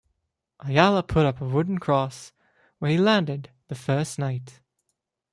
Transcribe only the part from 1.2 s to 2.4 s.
up a wooden cross